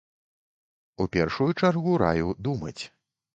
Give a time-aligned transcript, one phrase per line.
[1.05, 2.77] У першую чаргу раю думаць.